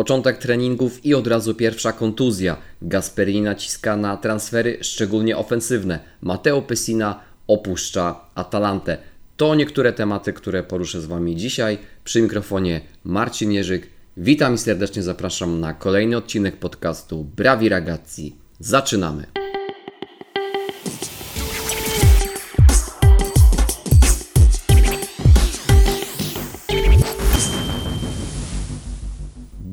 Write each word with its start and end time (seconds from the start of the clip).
Początek 0.00 0.38
treningów 0.38 1.04
i 1.06 1.14
od 1.14 1.26
razu 1.26 1.54
pierwsza 1.54 1.92
kontuzja. 1.92 2.56
Gasperini 2.82 3.42
naciska 3.42 3.96
na 3.96 4.16
transfery, 4.16 4.78
szczególnie 4.80 5.36
ofensywne. 5.36 5.98
Matteo 6.22 6.62
Pessina 6.62 7.20
opuszcza 7.46 8.20
Atalantę. 8.34 8.98
To 9.36 9.54
niektóre 9.54 9.92
tematy, 9.92 10.32
które 10.32 10.62
poruszę 10.62 11.00
z 11.00 11.06
Wami 11.06 11.36
dzisiaj. 11.36 11.78
Przy 12.04 12.22
mikrofonie 12.22 12.80
Marcin 13.04 13.52
Jerzyk. 13.52 13.86
Witam 14.16 14.54
i 14.54 14.58
serdecznie 14.58 15.02
zapraszam 15.02 15.60
na 15.60 15.74
kolejny 15.74 16.16
odcinek 16.16 16.56
podcastu 16.56 17.24
Brawi 17.36 17.68
Ragazzi. 17.68 18.36
Zaczynamy! 18.58 19.39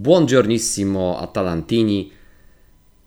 Buongiornissimo 0.07 1.19
Atalantini. 1.19 2.11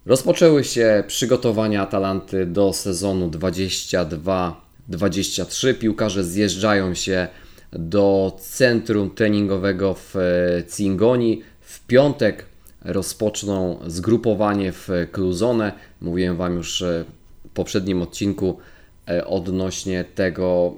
Rozpoczęły 0.07 0.65
się 0.65 1.05
przygotowania 1.07 1.83
Atalanty 1.83 2.47
do 2.47 2.73
sezonu 2.73 3.29
22-23. 3.29 5.75
Piłkarze 5.75 6.25
zjeżdżają 6.25 6.95
się 6.95 7.29
do 7.73 8.37
centrum 8.41 9.11
treningowego 9.11 9.95
w 9.95 10.15
Cingoni. 10.77 11.43
W 11.61 11.87
piątek 11.87 12.47
rozpoczną 12.85 13.79
zgrupowanie 13.87 14.73
w 14.73 14.89
Kluzone. 15.13 15.73
Mówiłem 16.01 16.37
Wam 16.37 16.57
już 16.57 16.85
w 17.45 17.49
poprzednim 17.55 18.03
odcinku 18.03 18.59
e, 19.09 19.27
odnośnie 19.27 20.05
tego, 20.15 20.75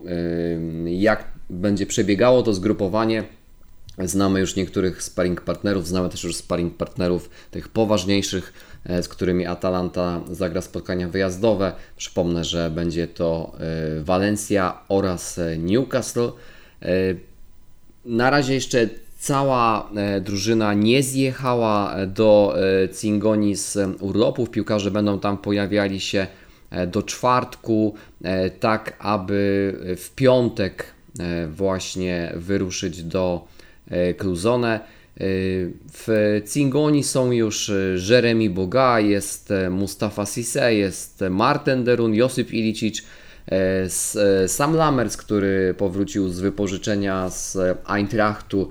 jak 0.86 1.24
będzie 1.50 1.86
przebiegało 1.86 2.42
to 2.42 2.54
zgrupowanie. 2.54 3.24
Znamy 3.98 4.40
już 4.40 4.56
niektórych 4.56 5.02
sparring 5.02 5.40
partnerów, 5.40 5.86
znamy 5.86 6.08
też 6.08 6.24
już 6.24 6.36
sparring 6.36 6.76
partnerów 6.76 7.30
tych 7.50 7.68
poważniejszych, 7.68 8.52
e, 8.84 9.02
z 9.02 9.08
którymi 9.08 9.46
Atalanta 9.46 10.20
zagra 10.30 10.60
spotkania 10.60 11.08
wyjazdowe. 11.08 11.72
Przypomnę, 11.96 12.44
że 12.44 12.70
będzie 12.70 13.06
to 13.06 13.52
Valencia 14.00 14.78
oraz 14.88 15.40
Newcastle. 15.58 16.32
Na 18.04 18.30
razie 18.30 18.54
jeszcze 18.54 18.88
cała 19.18 19.90
drużyna 20.20 20.74
nie 20.74 21.02
zjechała 21.02 21.96
do 22.06 22.54
Cingoni 23.00 23.56
z 23.56 23.78
urlopów. 24.00 24.50
Piłkarze 24.50 24.90
będą 24.90 25.20
tam 25.20 25.38
pojawiali 25.38 26.00
się 26.00 26.26
do 26.86 27.02
czwartku, 27.02 27.94
tak 28.60 28.96
aby 28.98 29.74
w 29.96 30.10
piątek 30.14 30.86
właśnie 31.48 32.32
wyruszyć 32.36 33.02
do 33.02 33.46
Kluzone. 34.18 34.80
W 35.92 36.40
Cingoni 36.52 37.04
są 37.04 37.32
już 37.32 37.72
Jeremy 38.08 38.50
Boga, 38.50 39.00
jest 39.00 39.52
Mustafa 39.70 40.26
Sisse, 40.26 40.74
jest 40.74 41.24
Martin 41.30 41.84
Derun, 41.84 42.14
Josip 42.14 42.52
Ilicic, 42.52 43.02
Sam 44.46 44.76
Lammers, 44.76 45.16
który 45.16 45.74
powrócił 45.78 46.28
z 46.28 46.40
wypożyczenia 46.40 47.30
z 47.30 47.58
Eintrachtu 47.86 48.68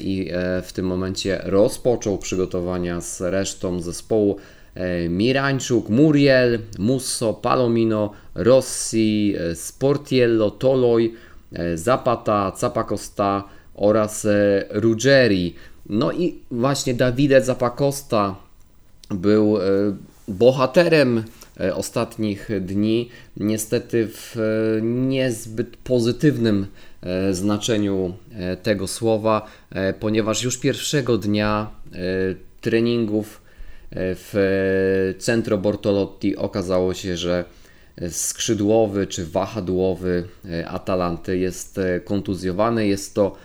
i 0.00 0.30
w 0.62 0.72
tym 0.72 0.86
momencie 0.86 1.40
rozpoczął 1.44 2.18
przygotowania 2.18 3.00
z 3.00 3.20
resztą 3.20 3.80
zespołu. 3.80 4.36
Mirańczuk, 5.08 5.88
Muriel, 5.88 6.58
Musso, 6.78 7.34
Palomino, 7.34 8.12
Rossi, 8.34 9.34
Sportiello, 9.54 10.50
Toloj, 10.50 11.14
Zapata, 11.74 12.52
Capacosta, 12.60 13.44
oraz 13.74 14.24
e, 14.24 14.64
Ruggeri. 14.70 15.54
No 15.88 16.12
i 16.12 16.38
właśnie 16.50 16.94
Davide 16.94 17.42
Zapacosta 17.42 18.36
był 19.10 19.58
e, 19.58 19.60
bohaterem 20.28 21.24
e, 21.60 21.74
ostatnich 21.74 22.48
dni, 22.60 23.08
niestety 23.36 24.08
w 24.08 24.36
niezbyt 24.82 25.76
pozytywnym 25.76 26.66
znaczeniu 27.30 28.14
tego 28.62 28.86
słowa, 28.86 29.46
ponieważ 30.00 30.42
już 30.42 30.58
pierwszego 30.58 31.18
dnia 31.18 31.70
treningów 32.60 33.40
w 33.92 35.14
Centro 35.18 35.58
Bortolotti 35.58 36.36
okazało 36.36 36.94
się, 36.94 37.16
że 37.16 37.44
skrzydłowy 38.10 39.06
czy 39.06 39.26
wahadłowy 39.26 40.24
Atalanty 40.66 41.38
jest 41.38 41.80
kontuzjowany. 42.04 42.86
Jest 42.86 43.14
to 43.14 43.36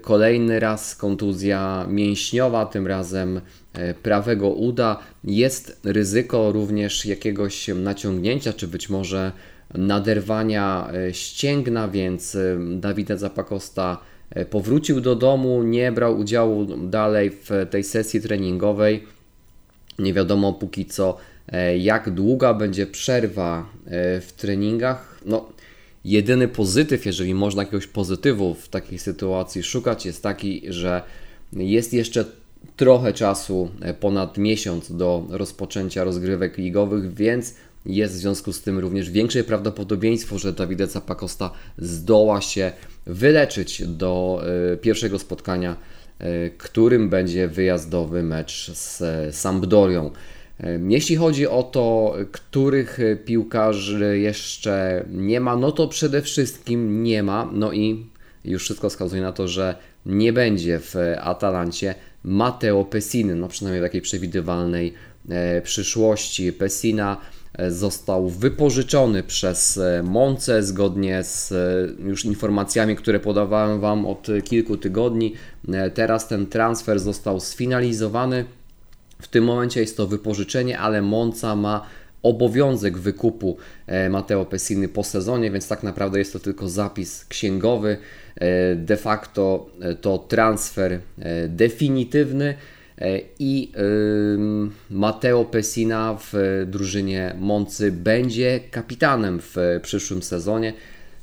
kolejny 0.00 0.60
raz 0.60 0.96
kontuzja 0.96 1.86
mięśniowa, 1.88 2.66
tym 2.66 2.86
razem 2.86 3.40
e, 3.72 3.94
prawego 3.94 4.48
uda. 4.48 4.98
Jest 5.24 5.80
ryzyko 5.84 6.52
również 6.52 7.06
jakiegoś 7.06 7.68
naciągnięcia, 7.68 8.52
czy 8.52 8.68
być 8.68 8.88
może 8.88 9.32
naderwania 9.74 10.90
e, 10.92 11.14
ścięgna, 11.14 11.88
więc 11.88 12.36
Dawid 12.76 13.08
Zapakosta 13.08 14.00
powrócił 14.50 15.00
do 15.00 15.16
domu, 15.16 15.62
nie 15.62 15.92
brał 15.92 16.18
udziału 16.18 16.64
dalej 16.76 17.30
w 17.30 17.50
tej 17.70 17.84
sesji 17.84 18.20
treningowej. 18.20 19.06
Nie 19.98 20.12
wiadomo 20.12 20.52
póki 20.52 20.86
co, 20.86 21.16
jak 21.78 22.10
długa 22.10 22.54
będzie 22.54 22.86
przerwa 22.86 23.66
w 24.20 24.28
treningach. 24.36 25.20
No, 25.26 25.48
Jedyny 26.04 26.48
pozytyw, 26.48 27.06
jeżeli 27.06 27.34
można 27.34 27.62
jakiegoś 27.62 27.86
pozytywu 27.86 28.54
w 28.54 28.68
takiej 28.68 28.98
sytuacji 28.98 29.62
szukać, 29.62 30.06
jest 30.06 30.22
taki, 30.22 30.62
że 30.68 31.02
jest 31.52 31.92
jeszcze 31.92 32.24
trochę 32.76 33.12
czasu, 33.12 33.70
e, 33.80 33.94
ponad 33.94 34.38
miesiąc 34.38 34.96
do 34.96 35.26
rozpoczęcia 35.30 36.04
rozgrywek 36.04 36.58
ligowych, 36.58 37.14
więc 37.14 37.54
jest 37.86 38.14
w 38.14 38.16
związku 38.16 38.52
z 38.52 38.62
tym 38.62 38.78
również 38.78 39.10
większe 39.10 39.44
prawdopodobieństwo, 39.44 40.38
że 40.38 40.52
Davide 40.52 40.86
Zapacosta 40.86 41.50
zdoła 41.78 42.40
się 42.40 42.72
wyleczyć 43.06 43.82
do 43.86 44.42
e, 44.72 44.76
pierwszego 44.76 45.18
spotkania, 45.18 45.76
e, 46.18 46.50
którym 46.50 47.08
będzie 47.08 47.48
wyjazdowy 47.48 48.22
mecz 48.22 48.70
z 48.74 49.02
Sampdorią. 49.36 50.10
Jeśli 50.88 51.16
chodzi 51.16 51.46
o 51.46 51.62
to, 51.62 52.16
których 52.32 52.98
piłkarzy 53.24 54.18
jeszcze 54.18 55.04
nie 55.10 55.40
ma, 55.40 55.56
no 55.56 55.72
to 55.72 55.88
przede 55.88 56.22
wszystkim 56.22 57.02
nie 57.02 57.22
ma, 57.22 57.50
no 57.52 57.72
i 57.72 58.06
już 58.44 58.62
wszystko 58.62 58.90
wskazuje 58.90 59.22
na 59.22 59.32
to, 59.32 59.48
że 59.48 59.74
nie 60.06 60.32
będzie 60.32 60.80
w 60.80 60.94
Atalancie 61.20 61.94
Matteo 62.24 62.84
Pessiny, 62.84 63.34
no 63.34 63.48
przynajmniej 63.48 63.82
w 63.82 63.84
takiej 63.84 64.00
przewidywalnej 64.00 64.94
e, 65.28 65.62
przyszłości. 65.62 66.52
Pessina 66.52 67.16
e, 67.54 67.70
został 67.70 68.28
wypożyczony 68.28 69.22
przez 69.22 69.78
e, 69.78 70.02
Monce 70.02 70.62
zgodnie 70.62 71.22
z 71.22 71.52
już 72.04 72.24
informacjami, 72.24 72.96
które 72.96 73.20
podawałem 73.20 73.80
Wam 73.80 74.06
od 74.06 74.26
kilku 74.44 74.76
tygodni. 74.76 75.34
Teraz 75.94 76.28
ten 76.28 76.46
transfer 76.46 77.00
został 77.00 77.40
sfinalizowany. 77.40 78.44
W 79.18 79.28
tym 79.28 79.44
momencie 79.44 79.80
jest 79.80 79.96
to 79.96 80.06
wypożyczenie, 80.06 80.78
ale 80.78 81.02
Monza 81.02 81.56
ma 81.56 81.86
obowiązek 82.22 82.98
wykupu 82.98 83.56
e, 83.86 84.08
Mateo 84.08 84.44
Pessiny 84.44 84.88
po 84.88 85.04
sezonie, 85.04 85.50
więc 85.50 85.68
tak 85.68 85.82
naprawdę 85.82 86.18
jest 86.18 86.32
to 86.32 86.38
tylko 86.38 86.68
zapis 86.68 87.24
księgowy. 87.24 87.96
E, 88.36 88.74
de 88.74 88.96
facto 88.96 89.66
e, 89.80 89.94
to 89.94 90.18
transfer 90.18 91.00
definitywny 91.48 92.54
i 93.38 93.72
Mateo 94.90 95.44
Pessina 95.44 96.18
w 96.20 96.64
drużynie 96.66 97.34
Moncy 97.38 97.92
będzie 97.92 98.60
kapitanem 98.70 99.40
w 99.40 99.56
przyszłym 99.82 100.22
sezonie. 100.22 100.72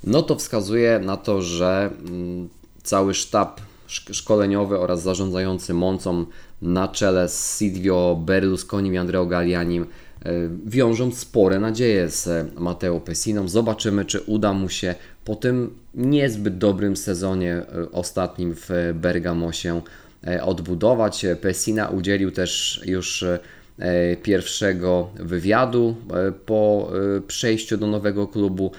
No 0.03 0.21
to 0.21 0.35
wskazuje 0.35 0.99
na 0.99 1.17
to, 1.17 1.41
że 1.41 1.89
mm, 2.07 2.49
cały 2.83 3.13
sztab 3.13 3.61
szkoleniowy 3.87 4.79
oraz 4.79 5.01
zarządzający 5.01 5.73
Moncą 5.73 6.25
na 6.61 6.87
czele 6.87 7.29
z 7.29 7.57
Silvio 7.57 8.21
Berlusconi 8.25 8.89
i 8.89 8.97
Andreo 8.97 9.25
Gallianim 9.25 9.83
e, 9.83 10.31
wiążą 10.65 11.11
spore 11.11 11.59
nadzieje 11.59 12.09
z 12.09 12.53
Matteo 12.59 12.99
Pessiną. 12.99 13.47
Zobaczymy, 13.47 14.05
czy 14.05 14.21
uda 14.21 14.53
mu 14.53 14.69
się 14.69 14.95
po 15.25 15.35
tym 15.35 15.73
niezbyt 15.93 16.57
dobrym 16.57 16.97
sezonie 16.97 17.53
e, 17.53 17.91
ostatnim 17.91 18.55
w 18.55 18.69
Bergamo 18.93 19.51
się 19.51 19.81
e, 20.27 20.43
odbudować. 20.43 21.25
Pessina 21.41 21.87
udzielił 21.87 22.31
też 22.31 22.81
już 22.85 23.25
pierwszego 24.23 25.09
wywiadu 25.15 25.95
po 26.45 26.91
przejściu 27.27 27.77
do 27.77 27.87
nowego 27.87 28.27
klubu. 28.27 28.71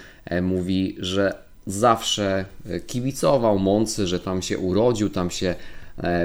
Mówi, 0.42 0.96
że 0.98 1.34
zawsze 1.66 2.44
kibicował 2.86 3.58
Moncy, 3.58 4.06
że 4.06 4.20
tam 4.20 4.42
się 4.42 4.58
urodził, 4.58 5.10
tam 5.10 5.30
się 5.30 5.54
E, 5.54 5.75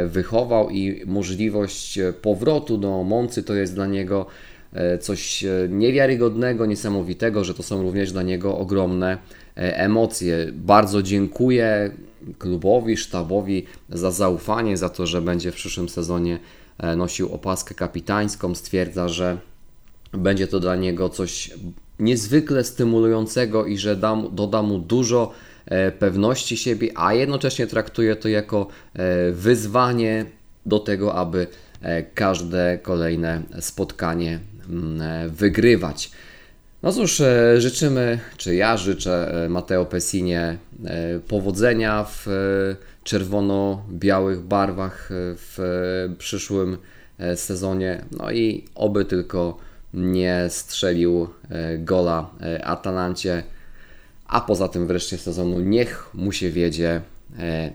wychował 0.07 0.69
i 0.69 1.03
możliwość 1.05 1.99
powrotu 2.21 2.77
do 2.77 3.03
Moncy 3.03 3.43
to 3.43 3.53
jest 3.53 3.75
dla 3.75 3.87
niego 3.87 4.25
e, 4.73 4.97
coś 4.97 5.43
e, 5.43 5.67
niewiarygodnego, 5.69 6.65
niesamowitego, 6.65 7.43
że 7.43 7.53
to 7.53 7.63
są 7.63 7.81
również 7.81 8.11
dla 8.11 8.23
niego 8.23 8.57
ogromne 8.57 9.17
emocje. 9.55 10.47
Bardzo 10.53 11.03
dziękuję 11.03 11.91
klubowi, 12.37 12.97
sztabowi 12.97 13.65
za 13.89 14.11
zaufanie, 14.11 14.77
za 14.77 14.89
to, 14.89 15.07
że 15.07 15.21
będzie 15.21 15.51
w 15.51 15.55
przyszłym 15.55 15.89
sezonie 15.89 16.39
nosił 16.97 17.33
opaskę 17.33 17.75
kapitańską. 17.75 18.55
Stwierdza, 18.55 19.09
że 19.09 19.37
będzie 20.13 20.47
to 20.47 20.59
dla 20.59 20.75
niego 20.75 21.09
coś 21.09 21.51
niezwykle 21.99 22.63
stymulującego 22.63 23.65
i 23.65 23.77
że 23.77 23.95
da, 23.95 24.17
doda 24.31 24.61
mu 24.61 24.79
dużo 24.79 25.31
pewności 25.99 26.57
siebie, 26.57 26.89
a 26.95 27.13
jednocześnie 27.13 27.67
traktuje 27.67 28.15
to 28.15 28.29
jako 28.29 28.67
wyzwanie 29.31 30.25
do 30.65 30.79
tego, 30.79 31.15
aby 31.15 31.47
każde 32.15 32.79
kolejne 32.81 33.41
spotkanie 33.59 34.39
mm, 34.69 35.29
wygrywać. 35.29 36.11
No 36.83 36.91
cóż, 36.91 37.21
e, 37.21 37.61
życzymy, 37.61 38.19
czy 38.37 38.55
ja 38.55 38.77
życzę 38.77 39.45
e, 39.45 39.49
Mateo 39.49 39.85
Pessinie 39.85 40.57
e, 40.85 41.19
powodzenia 41.19 42.03
w 42.03 42.27
czerwono-białych 43.03 44.39
barwach 44.39 45.09
w 45.35 45.57
przyszłym 46.17 46.77
sezonie. 47.35 48.05
No 48.11 48.31
i 48.31 48.65
oby 48.75 49.05
tylko 49.05 49.57
nie 49.93 50.45
strzelił 50.49 51.27
gola 51.79 52.29
Atalancie. 52.63 53.43
A 54.31 54.41
poza 54.41 54.67
tym 54.67 54.87
wreszcie 54.87 55.17
sezonu 55.17 55.59
niech 55.59 56.09
mu 56.13 56.31
się 56.31 56.49
wiedzie 56.49 57.01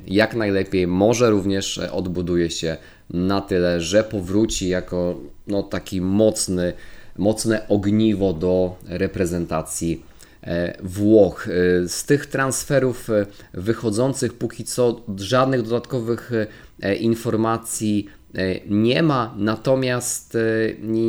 jak 0.06 0.34
najlepiej. 0.34 0.86
Może 0.86 1.30
również 1.30 1.78
odbuduje 1.78 2.50
się 2.50 2.76
na 3.10 3.40
tyle, 3.40 3.80
że 3.80 4.04
powróci 4.04 4.68
jako 4.68 5.20
no, 5.46 5.62
taki 5.62 6.00
mocny 6.00 6.72
mocne 7.18 7.68
ogniwo 7.68 8.32
do 8.32 8.76
reprezentacji 8.86 10.02
e, 10.42 10.78
Włoch. 10.82 11.48
E, 11.48 11.88
z 11.88 12.04
tych 12.04 12.26
transferów 12.26 13.10
e, 13.10 13.26
wychodzących 13.54 14.34
póki 14.34 14.64
co 14.64 15.00
żadnych 15.16 15.62
dodatkowych 15.62 16.30
informacji 17.00 18.06
nie 18.68 19.02
ma, 19.02 19.34
natomiast 19.38 20.36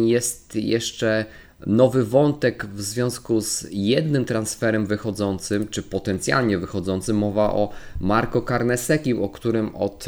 jest 0.05 0.55
jeszcze 0.55 1.25
nowy 1.65 2.03
wątek 2.03 2.65
w 2.65 2.81
związku 2.81 3.41
z 3.41 3.67
jednym 3.71 4.25
transferem 4.25 4.85
wychodzącym, 4.85 5.67
czy 5.67 5.83
potencjalnie 5.83 6.57
wychodzącym. 6.57 7.17
Mowa 7.17 7.53
o 7.53 7.69
Marco 7.99 8.41
Carnesekim, 8.41 9.23
o 9.23 9.29
którym 9.29 9.75
od 9.75 10.05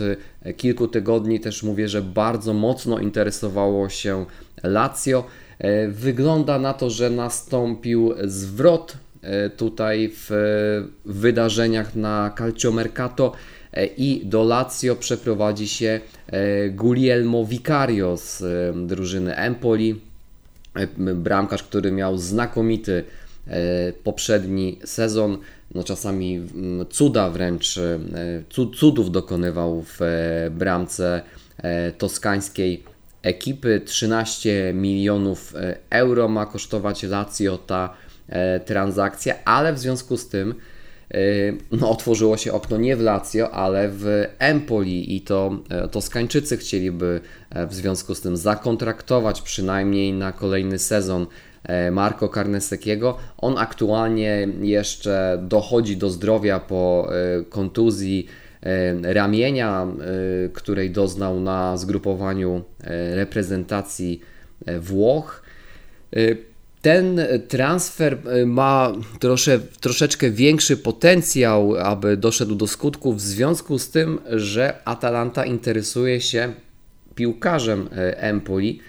kilku 0.58 0.88
tygodni 0.88 1.40
też 1.40 1.64
mówię, 1.64 1.88
że 1.88 2.02
bardzo 2.02 2.54
mocno 2.54 3.00
interesowało 3.00 3.90
się 3.90 4.26
Lazio. 4.64 5.24
E, 5.60 5.88
wygląda 5.88 6.60
na 6.60 6.74
to, 6.74 6.90
że 6.90 7.10
nastąpił 7.10 8.14
zwrot 8.24 8.98
e, 9.22 9.50
tutaj 9.50 10.12
w 10.14 10.30
wydarzeniach 11.06 11.96
na 11.96 12.34
Calciomercato 12.38 13.34
e, 13.74 13.86
i 13.86 14.26
do 14.26 14.44
Lazio 14.44 14.96
przeprowadzi 14.96 15.68
się 15.68 16.00
Guglielmo 16.72 17.46
Vicario 17.46 18.18
z 18.18 18.44
drużyny 18.88 19.36
Empoli. 19.36 20.09
Bramkarz, 21.16 21.64
który 21.64 21.92
miał 21.92 22.18
znakomity 22.18 23.04
poprzedni 24.04 24.80
sezon, 24.86 25.38
no 25.76 25.84
czasami 25.84 26.42
cuda 26.90 27.30
wręcz, 27.30 27.80
cudów 28.80 29.12
dokonywał 29.12 29.84
w 29.86 30.00
bramce 30.52 31.22
toskańskiej 31.98 32.84
ekipy. 33.22 33.82
13 33.86 34.74
milionów 34.74 35.56
e, 35.56 35.78
euro 35.90 36.28
ma 36.28 36.46
kosztować 36.46 37.04
Lazio 37.04 37.58
ta 37.58 37.94
e, 38.30 38.60
transakcja, 38.60 39.36
ale 39.46 39.74
w 39.74 39.80
związku 39.80 40.18
z 40.18 40.30
tym 40.30 40.52
e, 40.52 40.56
no, 41.72 41.90
otworzyło 41.90 42.38
się 42.38 42.54
okno 42.54 42.78
nie 42.78 42.96
w 42.96 43.02
Lazio, 43.02 43.52
ale 43.52 43.90
w 43.90 44.26
Empoli 44.40 45.16
i 45.16 45.22
to 45.22 45.60
Toskańczycy 45.92 46.58
chcieliby 46.58 47.22
w 47.70 47.74
związku 47.74 48.16
z 48.16 48.22
tym 48.22 48.38
zakontraktować 48.38 49.42
przynajmniej 49.42 50.14
na 50.14 50.32
kolejny 50.32 50.80
sezon 50.80 51.28
Marco 51.92 52.30
Carnesekiego. 52.30 53.18
On 53.38 53.58
aktualnie 53.58 54.48
jeszcze 54.62 55.44
dochodzi 55.48 55.98
do 55.98 56.10
zdrowia 56.10 56.60
po 56.60 57.10
kontuzji 57.50 58.28
E, 58.64 59.14
ramienia, 59.14 59.88
e, 60.46 60.50
której 60.50 60.92
doznał 60.92 61.40
na 61.40 61.78
zgrupowaniu 61.78 62.64
e, 62.84 63.16
reprezentacji 63.16 64.22
Włoch. 64.80 65.44
Ten 66.82 67.22
transfer 67.48 68.18
ma 68.46 68.94
trosze, 69.20 69.60
troszeczkę 69.60 70.32
większy 70.32 70.78
potencjał, 70.78 71.76
aby 71.76 72.18
doszedł 72.18 72.56
do 72.56 72.68
skutku, 72.68 73.14
w 73.14 73.22
związku 73.22 73.80
z 73.80 73.90
tym, 73.90 74.20
że 74.30 74.80
Atalanta 74.86 75.46
interesuje 75.46 76.22
się 76.22 76.54
piłkarzem 77.16 77.90
Empoli 78.16 78.80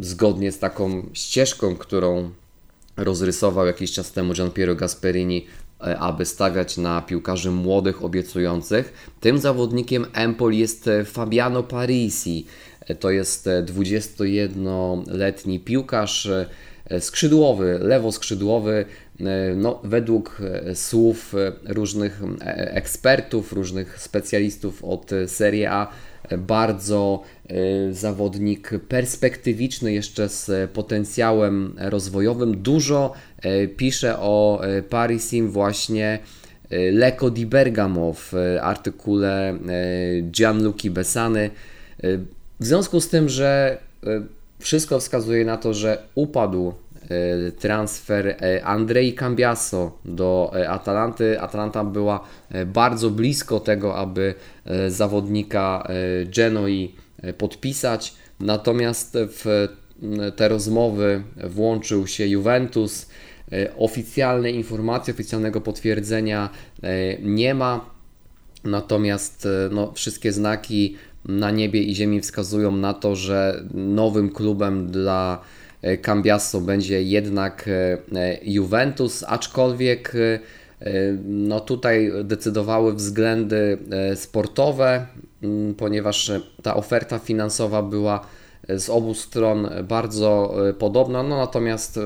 zgodnie 0.00 0.52
z 0.52 0.58
taką 0.58 1.06
ścieżką, 1.12 1.76
którą 1.76 2.30
rozrysował 2.96 3.66
jakiś 3.66 3.92
czas 3.92 4.12
temu 4.12 4.34
Gian 4.34 4.50
Piero 4.50 4.74
Gasperini 4.74 5.46
E, 5.46 5.67
aby 5.78 6.24
stawiać 6.24 6.76
na 6.76 7.02
piłkarzy 7.02 7.50
młodych, 7.50 8.04
obiecujących. 8.04 9.12
Tym 9.20 9.38
zawodnikiem 9.38 10.06
Empoli 10.12 10.58
jest 10.58 10.88
e, 10.88 11.04
Fabiano 11.04 11.62
Parisi. 11.62 12.46
E, 12.80 12.94
to 12.94 13.10
jest 13.10 13.48
21-letni 13.64 15.60
piłkarz 15.60 16.28
skrzydłowy, 17.00 17.78
lewoskrzydłowy. 17.82 18.84
No, 19.56 19.80
według 19.84 20.38
słów 20.74 21.34
różnych 21.64 22.20
ekspertów, 22.56 23.52
różnych 23.52 24.00
specjalistów 24.00 24.84
od 24.84 25.10
Serie 25.26 25.70
A, 25.72 25.88
bardzo 26.38 27.22
zawodnik 27.90 28.70
perspektywiczny, 28.88 29.92
jeszcze 29.92 30.28
z 30.28 30.70
potencjałem 30.70 31.74
rozwojowym. 31.78 32.62
Dużo 32.62 33.14
E, 33.42 33.68
pisze 33.68 34.18
o 34.18 34.60
e, 34.62 34.82
Parisim 34.82 35.50
właśnie 35.50 36.18
Leko 36.92 37.30
di 37.30 37.46
Bergamo 37.46 38.12
w 38.12 38.32
artykule 38.60 39.58
Gianluca 40.30 40.90
Besany. 40.90 41.50
W 42.60 42.66
związku 42.66 43.00
z 43.00 43.08
tym, 43.08 43.28
że 43.28 43.78
wszystko 44.58 45.00
wskazuje 45.00 45.44
na 45.44 45.56
to, 45.56 45.74
że 45.74 46.02
upadł 46.14 46.72
transfer 47.58 48.36
Andrei 48.62 49.12
Cambiaso 49.12 49.98
do 50.04 50.52
Atalanty. 50.68 51.40
Atalanta 51.40 51.84
była 51.84 52.20
bardzo 52.66 53.10
blisko 53.10 53.60
tego, 53.60 53.96
aby 53.96 54.34
zawodnika 54.88 55.88
Genoi 56.36 56.94
podpisać. 57.38 58.14
Natomiast 58.40 59.18
w 59.20 59.68
te 60.36 60.48
rozmowy 60.48 61.22
włączył 61.36 62.06
się 62.06 62.26
Juventus. 62.26 63.06
E, 63.52 63.76
oficjalnej 63.76 64.54
informacji, 64.54 65.12
oficjalnego 65.12 65.60
potwierdzenia 65.60 66.50
e, 66.82 67.18
nie 67.22 67.54
ma, 67.54 67.90
natomiast 68.64 69.46
e, 69.46 69.68
no, 69.72 69.92
wszystkie 69.92 70.32
znaki 70.32 70.96
na 71.24 71.50
niebie 71.50 71.82
i 71.82 71.94
ziemi 71.94 72.20
wskazują 72.20 72.76
na 72.76 72.94
to, 72.94 73.16
że 73.16 73.64
nowym 73.74 74.32
klubem 74.32 74.90
dla 74.90 75.40
Cambiasso 76.02 76.60
będzie 76.60 77.02
jednak 77.02 77.68
Juventus, 78.42 79.24
aczkolwiek 79.28 80.12
no 81.24 81.60
tutaj 81.60 82.12
decydowały 82.24 82.94
względy 82.94 83.78
sportowe, 84.14 85.06
ponieważ 85.76 86.32
ta 86.62 86.76
oferta 86.76 87.18
finansowa 87.18 87.82
była 87.82 88.26
z 88.68 88.90
obu 88.90 89.14
stron 89.14 89.68
bardzo 89.84 90.54
e, 90.68 90.72
podobna, 90.72 91.22
no 91.22 91.36
natomiast 91.36 91.96
e, 91.96 92.00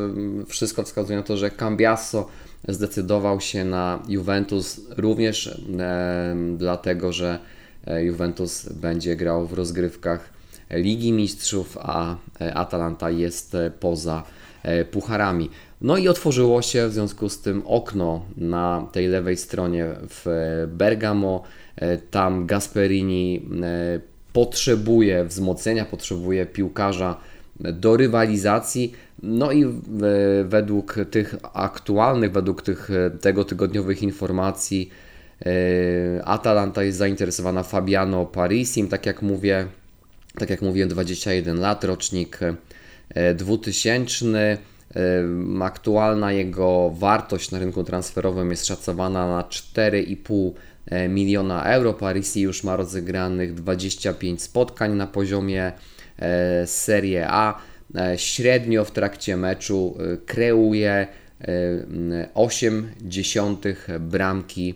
wszystko 0.46 0.82
wskazuje 0.82 1.18
na 1.18 1.22
to, 1.22 1.36
że 1.36 1.50
Cambiasso 1.50 2.28
zdecydował 2.68 3.40
się 3.40 3.64
na 3.64 4.02
Juventus 4.08 4.80
również 4.96 5.46
e, 5.46 6.36
dlatego, 6.56 7.12
że 7.12 7.38
e, 7.86 8.04
Juventus 8.04 8.68
będzie 8.72 9.16
grał 9.16 9.46
w 9.46 9.52
rozgrywkach 9.52 10.30
Ligi 10.70 11.12
Mistrzów, 11.12 11.78
a 11.80 12.16
Atalanta 12.54 13.10
jest 13.10 13.56
poza 13.80 14.22
pucharami. 14.90 15.50
No 15.80 15.96
i 15.96 16.08
otworzyło 16.08 16.62
się 16.62 16.88
w 16.88 16.92
związku 16.92 17.28
z 17.28 17.40
tym 17.40 17.62
okno 17.66 18.24
na 18.36 18.86
tej 18.92 19.06
lewej 19.06 19.36
stronie 19.36 19.86
w 20.08 20.26
Bergamo. 20.68 21.42
Tam 22.10 22.46
Gasperini 22.46 23.48
potrzebuje 24.32 25.24
wzmocnienia, 25.24 25.84
potrzebuje 25.84 26.46
piłkarza 26.46 27.16
do 27.60 27.96
rywalizacji. 27.96 28.92
No 29.22 29.52
i 29.52 29.64
według 30.44 30.96
tych 31.10 31.34
aktualnych, 31.52 32.32
według 32.32 32.62
tych 32.62 32.90
tego 33.20 33.44
tygodniowych 33.44 34.02
informacji, 34.02 34.90
e, 35.46 36.24
Atalanta 36.24 36.82
jest 36.82 36.98
zainteresowana 36.98 37.62
Fabiano 37.62 38.26
Parisim, 38.26 38.88
tak 38.88 39.06
jak 39.06 39.22
mówię, 39.22 39.66
tak 40.38 40.50
jak 40.50 40.62
mówiłem, 40.62 40.88
21 40.88 41.60
lat, 41.60 41.84
rocznik 41.84 42.38
2000. 43.34 44.38
E, 44.38 44.58
aktualna 45.62 46.32
jego 46.32 46.90
wartość 46.90 47.50
na 47.50 47.58
rynku 47.58 47.84
transferowym 47.84 48.50
jest 48.50 48.66
szacowana 48.66 49.28
na 49.28 49.42
4,5 49.42 50.52
miliona 51.08 51.64
euro. 51.64 51.94
Parisi 51.94 52.40
już 52.40 52.64
ma 52.64 52.76
rozegranych 52.76 53.54
25 53.54 54.42
spotkań 54.42 54.96
na 54.96 55.06
poziomie 55.06 55.72
Serie 56.66 57.26
A. 57.28 57.58
Średnio 58.16 58.84
w 58.84 58.90
trakcie 58.90 59.36
meczu 59.36 59.96
kreuje 60.26 61.06
8 62.34 62.88
dziesiątych 63.02 63.88
bramki 64.00 64.74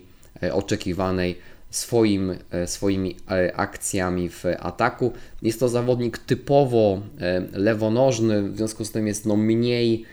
oczekiwanej 0.53 1.37
swoim, 1.77 2.35
e, 2.51 2.67
swoimi 2.67 3.17
e, 3.31 3.57
akcjami 3.57 4.29
w 4.29 4.45
ataku. 4.59 5.13
Jest 5.43 5.61
to 5.61 5.69
zawodnik 5.69 6.19
typowo 6.19 7.01
e, 7.21 7.43
lewonożny, 7.53 8.43
w 8.43 8.57
związku 8.57 8.85
z 8.85 8.91
tym 8.91 9.07
jest 9.07 9.27
no 9.27 9.37
mniej 9.37 10.05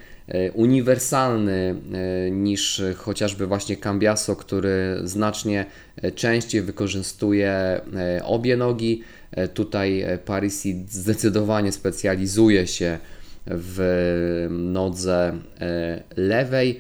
uniwersalny 0.54 1.76
niż 2.32 2.82
chociażby 2.96 3.48
właśnie 3.48 3.78
Cambiaso, 3.78 4.36
który 4.36 5.00
znacznie 5.04 5.66
częściej 6.16 6.62
wykorzystuje 6.62 7.82
obie 8.24 8.58
nogi. 8.58 9.04
Tutaj 9.54 10.06
Parisi 10.26 10.86
zdecydowanie 10.90 11.72
specjalizuje 11.72 12.68
się 12.68 13.00
w 13.48 14.48
nodze 14.50 15.38
lewej. 16.18 16.80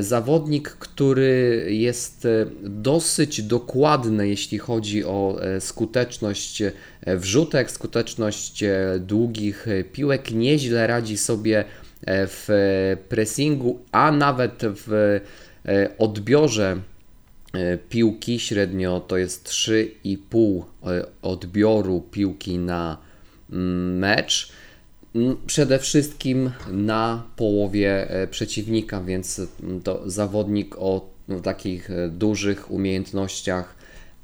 Zawodnik, 0.00 0.68
który 0.68 1.66
jest 1.68 2.24
e, 2.24 2.46
dosyć 2.62 3.42
dokładny, 3.42 4.28
jeśli 4.28 4.58
chodzi 4.58 5.04
o 5.04 5.38
e, 5.42 5.60
skuteczność 5.60 6.62
e, 6.62 6.72
wrzutek, 7.16 7.70
skuteczność 7.70 8.64
długich 9.00 9.66
piłek, 9.92 10.30
nieźle 10.30 10.86
radzi 10.86 11.18
sobie 11.18 11.64
w 12.06 12.48
pressingu, 13.08 13.78
a 13.92 14.12
nawet 14.12 14.60
w 14.62 15.20
odbiorze 15.98 16.76
piłki 17.88 18.40
średnio 18.40 19.00
to 19.00 19.16
jest 19.16 19.48
3,5 19.48 20.62
odbioru 21.22 22.00
piłki 22.10 22.58
na 22.58 22.98
mm, 23.50 23.98
mecz 23.98 24.52
przede 25.46 25.78
wszystkim 25.78 26.50
na 26.70 27.22
połowie 27.36 28.10
e, 28.10 28.26
przeciwnika, 28.26 29.00
więc 29.00 29.40
to 29.84 30.10
zawodnik 30.10 30.76
o 30.78 31.10
no, 31.28 31.40
takich 31.40 31.90
e, 31.90 32.08
dużych 32.08 32.70
umiejętnościach 32.70 33.74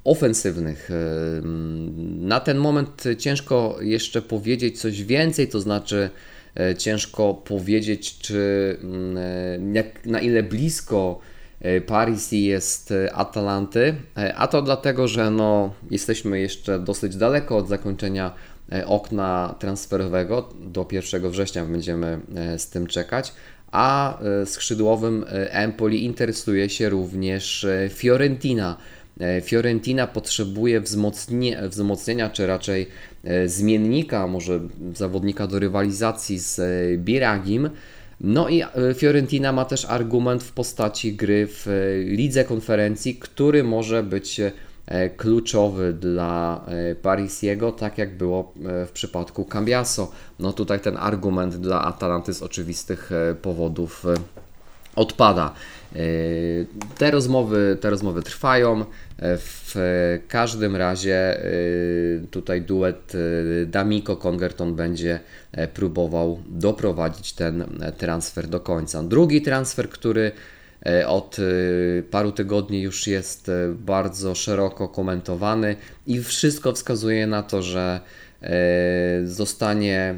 ofensywnych. 0.04 0.90
E, 0.90 0.94
na 2.20 2.40
ten 2.40 2.58
moment 2.58 3.04
ciężko 3.18 3.78
jeszcze 3.80 4.22
powiedzieć 4.22 4.80
coś 4.80 5.02
więcej, 5.02 5.48
to 5.48 5.60
znaczy 5.60 6.10
ciężko 6.78 7.34
powiedzieć, 7.34 8.18
czy 8.18 8.76
jak, 9.72 10.06
na 10.06 10.20
ile 10.20 10.42
blisko 10.42 11.20
Paris 11.86 12.32
jest 12.32 12.94
Atalanty, 13.12 13.94
a 14.36 14.46
to 14.46 14.62
dlatego, 14.62 15.08
że 15.08 15.30
no, 15.30 15.74
jesteśmy 15.90 16.40
jeszcze 16.40 16.78
dosyć 16.78 17.16
daleko 17.16 17.56
od 17.56 17.68
zakończenia 17.68 18.32
E, 18.72 18.86
okna 18.86 19.54
transferowego. 19.58 20.48
Do 20.60 20.86
1 20.92 21.30
września 21.30 21.64
będziemy 21.64 22.20
e, 22.36 22.58
z 22.58 22.70
tym 22.70 22.86
czekać. 22.86 23.32
A 23.72 24.18
e, 24.20 24.46
skrzydłowym 24.46 25.24
Empoli 25.50 26.04
interesuje 26.04 26.70
się 26.70 26.88
również 26.88 27.66
Fiorentina. 27.90 28.76
Fiorentina 29.42 30.06
potrzebuje 30.06 30.80
wzmocnienia, 30.80 31.68
wzmocnienia, 31.68 32.30
czy 32.30 32.46
raczej 32.46 32.86
zmiennika, 33.46 34.26
może 34.26 34.60
zawodnika 34.94 35.46
do 35.46 35.58
rywalizacji 35.58 36.38
z 36.38 36.60
Biragim. 37.00 37.70
No 38.20 38.48
i 38.48 38.62
Fiorentina 38.94 39.52
ma 39.52 39.64
też 39.64 39.84
argument 39.84 40.42
w 40.42 40.52
postaci 40.52 41.14
gry 41.14 41.46
w 41.50 41.66
lidze 42.06 42.44
konferencji, 42.44 43.14
który 43.14 43.64
może 43.64 44.02
być 44.02 44.40
E, 44.86 45.10
kluczowy 45.10 45.92
dla 45.92 46.64
e, 46.66 46.94
Parisiego, 46.94 47.72
tak 47.72 47.98
jak 47.98 48.16
było 48.16 48.52
e, 48.66 48.86
w 48.86 48.90
przypadku 48.92 49.44
Cambiaso. 49.44 50.10
No 50.38 50.52
tutaj 50.52 50.80
ten 50.80 50.96
argument 50.96 51.56
dla 51.56 51.84
Atalanty 51.84 52.34
z 52.34 52.42
oczywistych 52.42 53.10
powodów 53.42 54.04
odpada. 54.96 55.52
Te 56.98 57.10
rozmowy, 57.10 57.76
te 57.80 57.90
rozmowy 57.90 58.22
trwają. 58.22 58.84
W 59.18 59.74
każdym 60.28 60.76
razie 60.76 61.40
tutaj 62.30 62.62
duet 62.62 63.12
Damiko 63.66 64.16
Congerton 64.16 64.74
będzie 64.74 65.20
próbował 65.74 66.42
doprowadzić 66.48 67.32
ten 67.32 67.64
transfer 67.98 68.48
do 68.48 68.60
końca. 68.60 69.02
Drugi 69.02 69.42
transfer, 69.42 69.88
który 69.88 70.32
E, 70.86 71.08
od 71.08 71.36
e, 71.38 72.02
paru 72.02 72.32
tygodni 72.32 72.82
już 72.82 73.06
jest 73.06 73.48
e, 73.48 73.52
bardzo 73.78 74.34
szeroko 74.34 74.88
komentowany 74.88 75.76
i 76.06 76.22
wszystko 76.22 76.72
wskazuje 76.72 77.26
na 77.26 77.42
to, 77.42 77.62
że 77.62 78.00
zostanie 79.24 80.14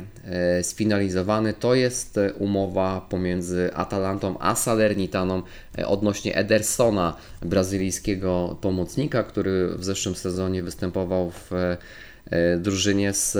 sfinalizowany. 0.63 1.53
To 1.53 1.75
jest 1.75 2.21
umowa 2.39 3.07
pomiędzy 3.11 3.71
Atalantą 3.75 4.39
a 4.39 4.55
Salernitaną 4.55 5.43
odnośnie 5.87 6.37
Edersona, 6.37 7.17
brazylijskiego 7.43 8.57
pomocnika, 8.61 9.23
który 9.23 9.69
w 9.69 9.85
zeszłym 9.85 10.15
sezonie 10.15 10.63
występował 10.63 11.31
w 11.31 11.51
drużynie 12.59 13.13
z 13.13 13.37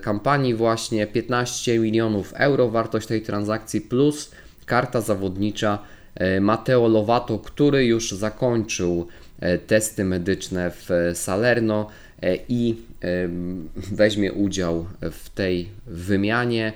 kampanii 0.00 0.54
właśnie 0.54 1.06
15 1.06 1.78
milionów 1.78 2.32
euro 2.36 2.68
wartość 2.68 3.06
tej 3.06 3.22
transakcji 3.22 3.80
plus 3.80 4.30
karta 4.66 5.00
zawodnicza 5.00 5.78
E, 6.16 6.40
Matteo 6.40 6.88
Lovato, 6.88 7.38
który 7.38 7.86
już 7.86 8.12
zakończył 8.12 9.06
e, 9.40 9.58
testy 9.58 10.04
medyczne 10.04 10.70
w 10.70 10.88
Salerno 11.14 11.86
e, 12.22 12.36
i 12.48 12.76
weźmie 13.92 14.32
udział 14.32 14.86
w 15.00 15.30
tej 15.30 15.68
wymianie. 15.86 16.72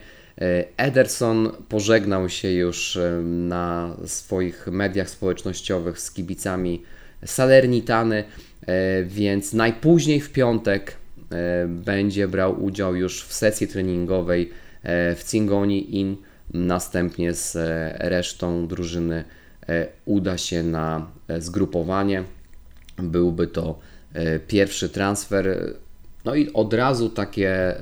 Ederson 0.76 1.52
pożegnał 1.68 2.28
się 2.28 2.50
już 2.50 2.98
na 3.22 3.96
swoich 4.06 4.66
mediach 4.66 5.10
społecznościowych 5.10 6.00
z 6.00 6.12
kibicami 6.12 6.82
Salernitany, 7.24 8.24
więc 9.04 9.52
najpóźniej 9.52 10.20
w 10.20 10.32
piątek 10.32 10.96
będzie 11.68 12.28
brał 12.28 12.64
udział 12.64 12.96
już 12.96 13.24
w 13.24 13.32
sesji 13.32 13.68
treningowej 13.68 14.50
w 15.16 15.22
Cingoni 15.26 15.96
in 15.96 16.16
Następnie 16.54 17.34
z 17.34 17.56
e, 17.56 17.96
resztą 17.98 18.66
drużyny 18.66 19.24
e, 19.68 19.86
uda 20.04 20.38
się 20.38 20.62
na 20.62 21.10
e, 21.28 21.40
zgrupowanie. 21.40 22.24
Byłby 22.98 23.46
to 23.46 23.78
pierwszy 24.46 24.88
transfer. 24.88 25.74
No 26.24 26.34
i 26.34 26.52
od 26.52 26.74
razu 26.74 27.08
takie 27.08 27.74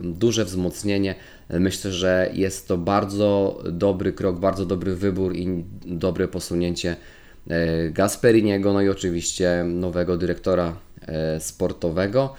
duże 0.00 0.44
wzmocnienie. 0.44 1.14
Myślę, 1.50 1.92
że 1.92 2.30
jest 2.32 2.68
to 2.68 2.78
bardzo 2.78 3.58
dobry 3.72 4.12
krok, 4.12 4.38
bardzo 4.38 4.66
dobry 4.66 4.94
wybór 4.94 5.36
i 5.36 5.64
dobre 5.86 6.28
posunięcie 6.28 6.96
Gasperiniego, 7.90 8.72
no 8.72 8.82
i 8.82 8.88
oczywiście 8.88 9.64
nowego 9.64 10.16
dyrektora 10.16 10.76
sportowego. 11.38 12.34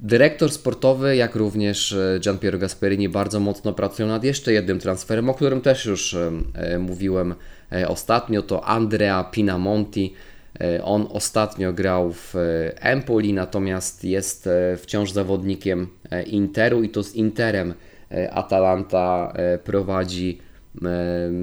Dyrektor 0.00 0.52
sportowy, 0.52 1.16
jak 1.16 1.34
również 1.34 1.92
e, 1.92 2.18
Gianpiero 2.20 2.58
Gasperini 2.58 3.08
bardzo 3.08 3.40
mocno 3.40 3.72
pracują 3.72 4.08
nad 4.08 4.24
jeszcze 4.24 4.52
jednym 4.52 4.78
transferem, 4.78 5.30
o 5.30 5.34
którym 5.34 5.60
też 5.60 5.84
już 5.84 6.14
e, 6.14 6.32
e, 6.54 6.78
mówiłem 6.78 7.34
ostatnio, 7.88 8.42
to 8.42 8.64
Andrea 8.64 9.24
Pinamonti. 9.24 10.14
On 10.84 11.08
ostatnio 11.12 11.72
grał 11.72 12.12
w 12.12 12.34
Empoli, 12.80 13.32
natomiast 13.32 14.04
jest 14.04 14.48
wciąż 14.76 15.12
zawodnikiem 15.12 15.88
Interu 16.26 16.82
i 16.82 16.88
to 16.88 17.02
z 17.02 17.14
Interem 17.14 17.74
Atalanta 18.30 19.32
prowadzi 19.64 20.38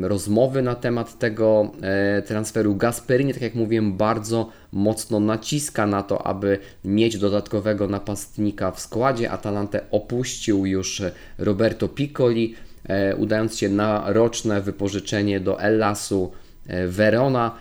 rozmowy 0.02 0.62
na 0.62 0.76
temat 0.76 1.20
tego 1.20 1.72
e, 1.82 2.22
transferu. 2.22 2.76
Gasperini, 2.76 3.34
tak 3.34 3.42
jak 3.42 3.56
mówiłem, 3.56 3.94
bardzo 3.94 4.50
mocno 4.72 5.20
naciska 5.20 5.88
na 5.88 6.04
to, 6.04 6.28
aby 6.28 6.60
mieć 6.86 7.18
dodatkowego 7.18 7.88
napastnika 7.88 8.72
w 8.72 8.80
składzie. 8.80 9.32
Atalantę 9.32 9.82
opuścił 9.92 10.66
już 10.66 11.02
Roberto 11.38 11.88
Piccoli, 11.88 12.56
e, 12.86 13.16
udając 13.16 13.58
się 13.58 13.70
na 13.70 14.04
roczne 14.08 14.62
wypożyczenie 14.62 15.40
do 15.40 15.62
Ellasu 15.62 16.32
e, 16.68 16.88
Verona. 16.88 17.56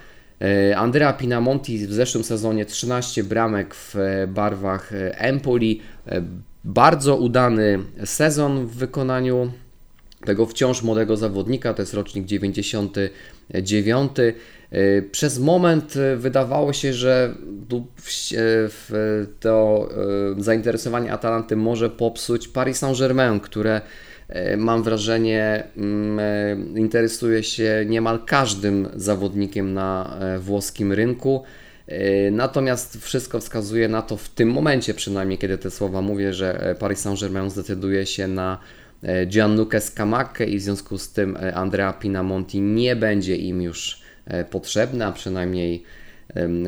Andrea 0.77 1.13
Pinamonti 1.13 1.87
w 1.87 1.93
zeszłym 1.93 2.25
sezonie 2.25 2.65
13 2.65 3.25
bramek 3.25 3.75
w 3.75 3.95
barwach 4.29 4.93
Empoli. 5.11 5.81
Bardzo 6.65 7.17
udany 7.17 7.79
sezon 8.05 8.67
w 8.67 8.77
wykonaniu 8.77 9.53
tego 10.25 10.47
wciąż 10.47 10.83
młodego 10.83 11.17
zawodnika, 11.17 11.75
to 11.75 11.83
jest 11.83 11.95
rocznik 11.95 12.27
99. 12.27 14.11
E, 14.73 15.03
przez 15.03 15.39
moment 15.39 15.97
e, 15.97 16.17
wydawało 16.17 16.73
się, 16.73 16.93
że 16.93 17.35
e, 18.33 18.69
to 19.41 19.89
zainteresowanie 20.39 21.13
Atalanty 21.13 21.57
może 21.57 21.91
popsuć 21.91 22.49
Paris 22.49 22.79
Saint-Germain, 22.79 23.41
które 23.41 23.81
mam 24.57 24.83
wrażenie 24.83 25.65
interesuje 26.77 27.43
się 27.43 27.85
niemal 27.89 28.25
każdym 28.27 28.89
zawodnikiem 28.95 29.75
na 29.75 30.19
włoskim 30.39 30.93
rynku. 30.93 31.43
Natomiast 32.31 33.05
wszystko 33.05 33.41
wskazuje 33.41 33.89
na 33.89 34.03
to 34.03 34.17
w 34.17 34.29
tym 34.29 34.51
momencie, 34.51 34.95
przynajmniej 34.95 35.39
kiedy 35.39 35.59
te 35.59 35.71
słowa 35.71 36.03
mówię, 36.03 36.33
że 36.33 36.77
Paris 36.79 37.01
Saint-Germain 37.01 37.51
zdecyduje 37.51 38.07
się 38.07 38.29
na 38.29 38.59
Gianluca 39.27 39.81
Scamacca 39.81 40.45
i 40.45 40.59
w 40.59 40.63
związku 40.63 40.99
z 40.99 41.13
tym 41.13 41.39
Andrea 41.55 41.93
Pinamonti 41.93 42.61
nie 42.61 42.97
będzie 42.97 43.37
im 43.37 43.63
już 43.63 44.03
potrzebny, 44.51 45.07
a 45.07 45.13
przynajmniej 45.13 45.83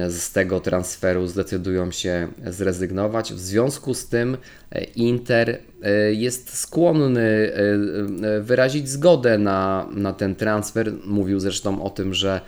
z 0.08 0.32
tego 0.32 0.60
transferu 0.60 1.26
zdecydują 1.26 1.90
się 1.90 2.28
zrezygnować. 2.46 3.32
W 3.32 3.38
związku 3.38 3.94
z 3.94 4.08
tym 4.08 4.36
e, 4.70 4.84
Inter 4.84 5.58
e, 5.82 6.12
jest 6.12 6.58
skłonny 6.58 7.52
e, 7.52 8.40
wyrazić 8.40 8.88
zgodę 8.88 9.38
na, 9.38 9.88
na 9.94 10.12
ten 10.12 10.34
transfer. 10.34 10.92
Mówił 11.06 11.40
zresztą 11.40 11.82
o 11.82 11.90
tym, 11.90 12.14
że 12.14 12.40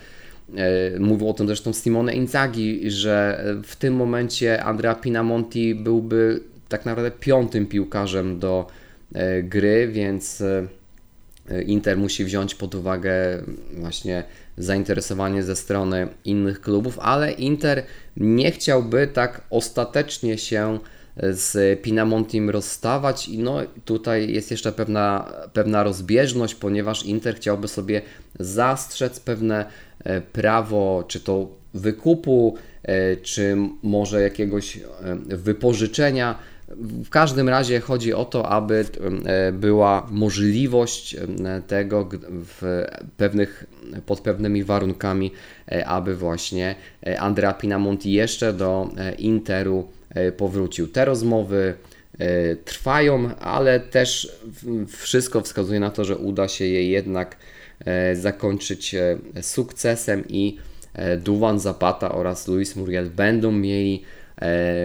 Mówił 0.99 1.29
o 1.29 1.35
tym 1.35 1.47
zresztą 1.47 1.73
Simone 1.73 2.15
Inzaghi, 2.15 2.91
że 2.91 3.45
w 3.65 3.77
tym 3.77 3.95
momencie 3.95 4.65
Andrea 4.65 4.95
Pinamonti 4.95 5.75
byłby 5.75 6.41
tak 6.69 6.87
naprawdę 6.87 7.11
piątym 7.11 7.67
piłkarzem 7.67 8.39
do 8.39 8.67
gry, 9.43 9.89
więc 9.89 10.43
Inter 11.67 11.97
musi 11.99 12.25
wziąć 12.25 12.55
pod 12.55 12.75
uwagę 12.75 13.13
właśnie 13.73 14.25
zainteresowanie 14.57 15.43
ze 15.43 15.57
strony 15.57 16.09
innych 16.25 16.61
klubów, 16.61 16.99
ale 16.99 17.33
Inter 17.33 17.83
nie 18.17 18.53
chciałby 18.53 19.07
tak 19.07 19.43
ostatecznie 19.51 20.39
się 20.39 20.79
z 21.23 21.83
Pinamontim 21.83 22.51
rozstawać 22.51 23.29
i 23.29 23.39
no 23.39 23.61
tutaj 23.85 24.33
jest 24.33 24.51
jeszcze 24.51 24.73
pewna, 24.73 25.33
pewna 25.53 25.83
rozbieżność, 25.83 26.55
ponieważ 26.55 27.07
Inter 27.07 27.37
chciałby 27.37 27.69
sobie 27.69 28.03
zastrzec 28.41 29.21
pewne 29.21 29.67
e, 30.05 30.21
prawo, 30.21 31.05
czy 31.09 31.21
to 31.21 31.49
wykupu, 31.75 32.57
czy 33.23 33.57
może 33.83 34.23
jakiegoś 34.23 34.81
wypożyczenia 35.27 36.39
w 36.81 37.09
każdym 37.09 37.49
razie 37.49 37.81
chodzi 37.81 38.15
o 38.15 38.25
to, 38.25 38.49
aby 38.49 38.85
e, 39.25 39.53
była 39.53 40.07
możliwość 40.11 41.17
tego 41.67 42.09
w 42.31 42.85
pewnych, 43.17 43.67
pod 44.07 44.21
pewnymi 44.21 44.65
warunkami, 44.65 45.33
e, 45.73 45.87
aby 45.87 46.17
właśnie 46.17 46.75
e, 47.07 47.21
Andrea 47.21 47.53
Pinamonti 47.53 48.13
jeszcze 48.13 48.53
do 48.53 48.91
Interu 49.19 49.89
powrócił. 50.37 50.89
Te 50.89 51.05
rozmowy 51.05 51.75
trwają, 52.65 53.37
ale 53.37 53.81
też 53.81 54.39
wszystko 54.89 55.41
wskazuje 55.41 55.81
na 55.81 55.91
to, 55.91 56.05
że 56.05 56.17
uda 56.17 56.49
się 56.49 56.65
je 56.65 56.91
jednak 56.91 57.37
zakończyć 58.15 58.95
sukcesem 59.41 60.25
i 60.29 60.59
Duwan 61.19 61.59
Zapata 61.59 62.13
oraz 62.13 62.49
Luis 62.49 62.77
Muriel 62.77 63.11
będą 63.11 63.53
mieli 63.53 64.03
E, 64.03 64.26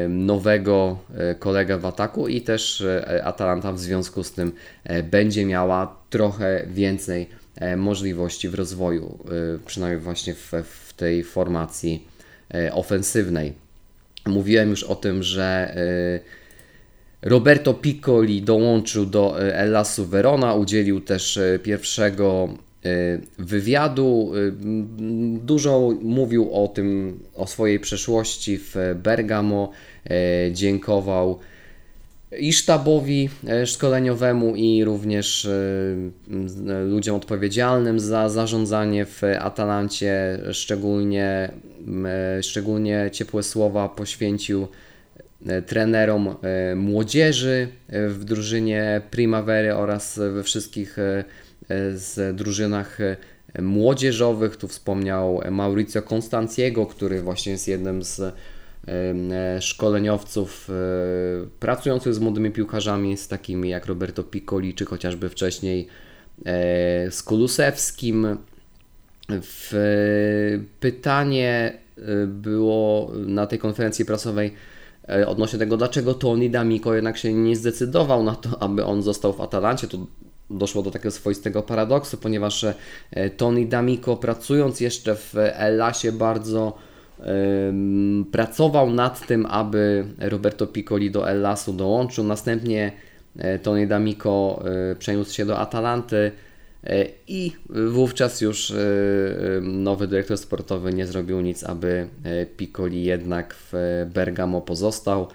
nowego 0.10 0.98
e, 1.15 1.36
kolegę 1.36 1.77
w 1.77 1.86
ataku 1.86 2.27
i 2.27 2.41
też 2.41 2.81
e, 2.81 3.25
Atalanta 3.25 3.72
w 3.72 3.79
związku 3.79 4.24
z 4.24 4.31
tym 4.31 4.51
będzie 5.03 5.46
miała 5.46 5.96
trochę 6.10 6.65
więcej 6.67 7.29
możliwości 7.77 8.50
w 8.50 8.53
rozwoju, 8.53 9.20
przynajmniej 9.65 10.01
właśnie 10.01 10.34
w, 10.34 10.51
w 10.63 10.93
tej 10.93 11.24
formacji 11.24 12.08
ofensywnej. 12.72 13.53
Mówiłem 14.25 14.70
już 14.70 14.84
o 14.84 14.96
tym, 14.96 15.24
że 15.24 15.75
Roberto 17.22 17.74
Piccoli 17.74 18.41
dołączył 18.41 19.05
do 19.05 19.41
Elasu 19.53 20.05
Verona, 20.05 20.53
udzielił 20.53 21.01
też 21.01 21.39
pierwszego 21.63 22.50
wywiadu. 23.40 24.32
Y, 24.36 24.54
dużo 25.46 25.94
mówił 26.02 26.54
o 26.54 26.68
tym, 26.68 27.20
o 27.36 27.48
swojej 27.48 27.80
przeszłości 27.80 28.58
w 28.58 28.76
Bergamo. 28.96 29.72
Y, 30.06 30.52
dziękował 30.52 31.40
i 32.40 32.54
sztabowi 32.54 33.30
szkoleniowemu, 33.65 34.56
i 34.56 34.84
również 34.84 35.50
ludziom 36.89 37.15
odpowiedzialnym 37.15 38.00
za 38.00 38.30
zarządzanie 38.30 39.06
w 39.06 39.22
Atalancie. 39.39 40.39
Szczególnie, 40.52 41.52
szczególnie 42.41 43.10
ciepłe 43.12 43.44
słowa 43.44 43.89
poświęcił 43.89 44.67
trenerom 45.65 46.36
młodzieży 46.76 47.67
w 47.89 48.24
drużynie 48.24 49.02
Primavery 49.12 49.76
oraz 49.76 50.20
we 50.34 50.44
wszystkich 50.44 50.98
z 51.93 52.36
drużynach 52.36 53.01
e, 53.01 53.17
młodzieżowych. 53.62 54.57
Tu 54.57 54.67
wspomniał 54.67 55.41
Mauricio 55.51 56.01
Constanciego, 56.01 56.86
który 56.86 57.21
właśnie 57.21 57.51
jest 57.51 57.67
jednym 57.67 58.03
z 58.03 58.19
e, 58.19 59.62
szkoleniowców 59.62 60.69
e, 60.69 60.73
pracujących 61.60 62.13
z 62.13 62.19
młodymi 62.19 62.51
piłkarzami, 62.51 63.17
z 63.17 63.27
takimi 63.27 63.69
jak 63.69 63.86
Roberto 63.86 64.23
Piccoli, 64.23 64.73
czy 64.73 64.86
chociażby 64.86 65.29
wcześniej 65.29 65.88
z 67.10 67.23
Kulusewskim. 67.23 68.38
W 69.29 69.71
pytanie 70.79 71.77
było 72.27 73.12
na 73.25 73.47
tej 73.47 73.60
konferencji 73.60 74.05
prasowej 74.05 74.53
odnośnie 75.27 75.60
tego, 75.60 75.77
dlaczego 75.77 76.13
Tony 76.13 76.49
D'Amico 76.49 76.93
jednak 76.93 77.17
się 77.17 77.34
nie 77.34 77.55
zdecydował 77.55 78.23
na 78.23 78.36
to, 78.36 78.63
aby 78.63 78.86
on 78.86 79.03
został 79.03 79.34
w 79.34 79.41
Atalancie. 79.41 79.88
Doszło 80.58 80.84
do 80.84 80.92
takiego 80.92 81.12
swoistego 81.12 81.64
paradoksu, 81.64 82.18
ponieważ 82.18 82.64
e, 82.64 82.76
Tony 83.30 83.68
D'Amico 83.68 84.20
pracując 84.20 84.80
jeszcze 84.80 85.16
w 85.16 85.36
Elasie 85.38 86.12
bardzo 86.12 86.78
pracował 88.32 88.90
nad 88.90 89.28
tym, 89.28 89.46
aby 89.46 90.06
Roberto 90.20 90.68
Piccoli 90.68 91.12
do 91.12 91.30
Elasu 91.30 91.74
dołączył. 91.74 92.24
Następnie 92.24 92.92
e, 93.38 93.60
Tony 93.60 93.88
D'Amico 93.88 94.66
e, 94.66 94.96
przeniósł 94.96 95.34
się 95.34 95.46
do 95.46 95.60
Atalanty 95.60 96.32
i 97.28 97.52
wówczas 97.90 98.42
już 98.42 98.74
nowy 99.62 100.08
dyrektor 100.08 100.38
sportowy 100.38 100.94
nie 100.94 101.06
zrobił 101.08 101.42
nic, 101.42 101.64
aby 101.64 102.08
Piccoli 102.58 103.04
jednak 103.04 103.56
w 103.72 103.74
Bergamo 104.14 104.62
pozostał. 104.62 105.28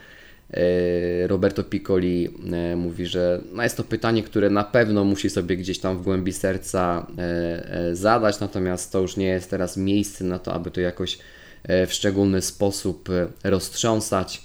E, 0.50 1.26
Roberto 1.26 1.64
Piccoli 1.64 2.28
e, 2.52 2.76
mówi, 2.76 3.06
że 3.06 3.40
no 3.52 3.62
jest 3.62 3.76
to 3.76 3.84
pytanie, 3.84 4.22
które 4.22 4.50
na 4.50 4.64
pewno 4.64 5.04
musi 5.04 5.30
sobie 5.30 5.56
gdzieś 5.56 5.78
tam 5.78 5.98
w 5.98 6.02
głębi 6.02 6.32
serca 6.32 7.06
e, 7.18 7.96
zadać, 7.96 8.40
natomiast 8.40 8.92
to 8.92 9.00
już 9.00 9.16
nie 9.16 9.26
jest 9.26 9.50
teraz 9.50 9.76
miejsce 9.76 10.24
na 10.24 10.38
to, 10.38 10.54
aby 10.54 10.70
to 10.70 10.80
jakoś 10.80 11.18
w 11.86 11.92
szczególny 11.92 12.42
sposób 12.42 13.08
roztrząsać 13.44 14.42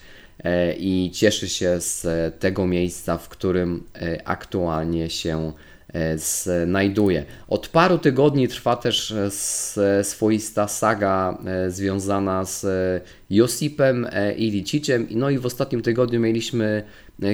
i 0.78 1.12
cieszy 1.14 1.50
się 1.50 1.82
z 1.82 2.06
tego 2.40 2.68
miejsca, 2.68 3.18
w 3.18 3.30
którym 3.30 3.84
aktualnie 4.26 5.10
się 5.10 5.54
znajduje. 6.16 7.26
Od 7.48 7.68
paru 7.68 7.98
tygodni 7.98 8.48
trwa 8.48 8.76
też 8.76 9.12
e, 9.78 10.04
swoista 10.04 10.68
saga 10.68 11.38
e, 11.46 11.72
związana 11.72 12.46
z 12.46 12.66
Josipem 13.30 14.08
i 14.38 14.52
Liciciem. 14.52 15.08
No 15.12 15.30
i 15.30 15.38
w 15.38 15.46
ostatnim 15.46 15.82
tygodniu 15.82 16.20
mieliśmy 16.20 16.84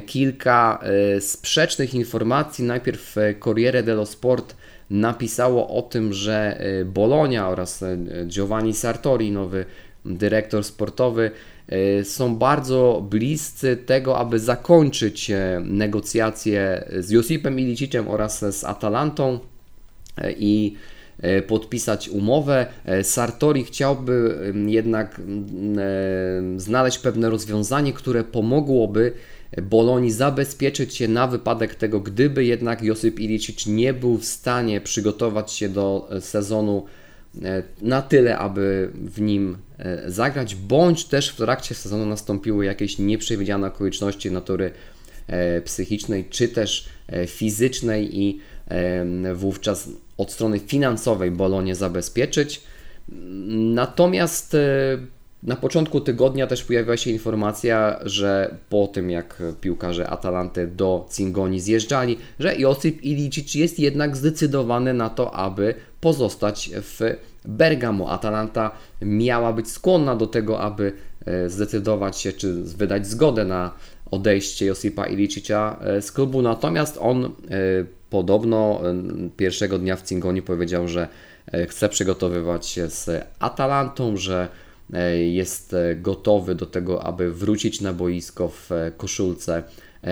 kilka 0.05 0.79
sprzecznych 1.19 1.93
informacji. 1.93 2.65
Najpierw 2.65 3.15
Corriere 3.43 3.83
dello 3.83 4.05
Sport 4.05 4.55
napisało 4.89 5.77
o 5.77 5.81
tym, 5.81 6.13
że 6.13 6.61
Bologna 6.85 7.49
oraz 7.49 7.83
Giovanni 8.27 8.73
Sartori, 8.73 9.31
nowy 9.31 9.65
dyrektor 10.05 10.63
sportowy, 10.63 11.31
są 12.03 12.35
bardzo 12.35 13.07
bliscy 13.09 13.77
tego, 13.77 14.17
aby 14.17 14.39
zakończyć 14.39 15.31
e, 15.31 15.61
negocjacje 15.65 16.89
z 16.99 17.09
Josipem 17.09 17.59
Ilicicem 17.59 18.07
oraz 18.07 18.39
z 18.39 18.63
Atalantą 18.63 19.39
e, 20.17 20.31
i 20.31 20.75
e, 21.19 21.41
podpisać 21.41 22.09
umowę. 22.09 22.65
Sartori 23.03 23.63
chciałby 23.63 24.37
jednak 24.67 25.21
znaleźć 26.57 26.99
pewne 26.99 27.29
rozwiązanie, 27.29 27.93
które 27.93 28.23
pomogłoby 28.23 29.11
Bolonii 29.61 30.11
zabezpieczyć 30.11 30.95
się 30.95 31.07
na 31.07 31.27
wypadek 31.27 31.75
tego, 31.75 31.99
gdyby 31.99 32.45
jednak 32.45 32.83
Josip 32.83 33.19
Ilicic 33.19 33.65
nie 33.65 33.93
był 33.93 34.17
w 34.17 34.25
stanie 34.25 34.81
przygotować 34.81 35.51
się 35.51 35.69
do 35.69 36.09
sezonu 36.19 36.85
E, 36.85 37.06
na 37.81 38.01
tyle, 38.01 38.37
aby 38.37 38.91
w 38.93 39.21
nim 39.21 39.57
e, 39.77 40.11
zagrać, 40.11 40.55
bądź 40.55 41.05
też 41.05 41.29
w 41.29 41.35
trakcie 41.35 41.75
sezonu 41.75 42.05
nastąpiły 42.05 42.65
jakieś 42.65 42.99
nieprzewidziane 42.99 43.67
okoliczności 43.67 44.31
natury 44.31 44.71
e, 45.27 45.61
psychicznej 45.61 46.25
czy 46.29 46.47
też 46.47 46.89
fizycznej 47.27 48.19
i 48.19 48.39
wówczas 49.35 49.89
od 50.17 50.31
strony 50.31 50.59
finansowej 50.59 51.31
Bolonie 51.31 51.75
zabezpieczyć. 51.75 52.61
Natomiast 53.47 54.55
na 55.43 55.55
początku 55.55 56.01
tygodnia 56.01 56.47
też 56.47 56.63
pojawiła 56.63 56.97
się 56.97 57.11
informacja, 57.11 57.99
że 58.03 58.55
po 58.69 58.87
tym 58.87 59.09
jak 59.09 59.43
piłkarze 59.61 60.09
Atalanty 60.09 60.67
do 60.67 61.07
Cingoni 61.11 61.59
zjeżdżali, 61.59 62.17
że 62.39 62.55
Josip 62.55 63.03
Ilicic 63.03 63.55
jest 63.55 63.79
jednak 63.79 64.17
zdecydowany 64.17 64.93
na 64.93 65.09
to, 65.09 65.33
aby 65.33 65.73
pozostać 66.01 66.69
w 66.73 66.99
Bergamo. 67.45 68.09
Atalanta 68.09 68.71
miała 69.01 69.53
być 69.53 69.71
skłonna 69.71 70.15
do 70.15 70.27
tego, 70.27 70.59
aby 70.59 70.93
zdecydować 71.47 72.17
się, 72.17 72.33
czy 72.33 72.53
wydać 72.53 73.07
zgodę 73.07 73.45
na 73.45 73.71
odejście 74.11 74.65
Josipa 74.65 75.07
Ilicicia 75.07 75.77
z 76.01 76.11
klubu, 76.11 76.41
natomiast 76.41 76.97
on 77.01 77.31
podobno 78.09 78.81
pierwszego 79.37 79.79
dnia 79.79 79.95
w 79.95 80.01
Cingoni 80.01 80.41
powiedział, 80.41 80.87
że 80.87 81.07
chce 81.67 81.89
przygotowywać 81.89 82.65
się 82.65 82.89
z 82.89 83.25
Atalantą, 83.39 84.17
że 84.17 84.47
E, 84.47 84.66
jest 85.29 85.73
e, 85.73 85.95
gotowy 85.95 86.55
do 86.55 86.65
tego, 86.65 87.03
aby 87.03 87.33
wrócić 87.33 87.81
na 87.81 87.93
boisko 87.93 88.49
w 88.49 88.71
e, 88.71 88.91
koszulce 88.97 89.63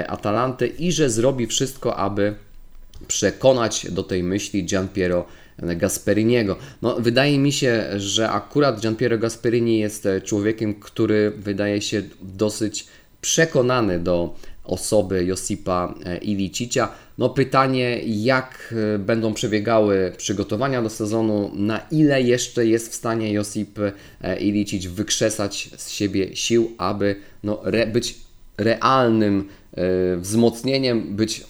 Atalanty 0.08 0.68
i 0.68 0.92
że 0.92 1.10
zrobi 1.10 1.48
wszystko, 1.48 1.96
aby 1.96 2.36
przekonać 3.08 3.92
do 3.92 4.04
tej 4.04 4.24
myśli 4.24 4.66
Gianpiero 4.66 5.26
Gasperiniego. 5.58 6.58
No, 6.82 6.96
wydaje 7.00 7.40
mi 7.40 7.52
się, 7.52 7.86
że 7.98 8.30
akurat 8.30 8.80
Gianpiero 8.82 9.18
Gasperini 9.18 9.80
jest 9.80 10.08
człowiekiem, 10.24 10.74
który 10.74 11.32
wydaje 11.32 11.82
się 11.82 12.04
dosyć 12.22 12.88
przekonany 13.22 14.00
do 14.00 14.36
osoby 14.66 15.26
Josipa 15.26 15.94
e, 16.06 16.18
Ilicicia. 16.18 16.90
No 17.18 17.30
pytanie, 17.30 18.02
jak 18.06 18.74
e, 18.96 19.00
będą 19.00 19.34
przebiegały 19.34 20.14
przygotowania 20.18 20.82
do 20.82 20.90
sezonu, 20.90 21.52
na 21.54 21.82
ile 21.92 22.22
jeszcze 22.22 22.66
jest 22.66 22.92
w 22.92 22.96
stanie 22.96 23.34
Josip 23.34 23.80
e, 24.22 24.40
Ilicic 24.40 24.86
wykrzesać 24.86 25.70
z 25.78 25.90
siebie 25.90 26.36
sił, 26.36 26.72
aby 26.78 27.16
no, 27.44 27.62
re, 27.66 27.88
być 27.88 28.16
realnym 28.58 29.48
wzmocnieniem, 30.18 31.16
być 31.16 31.46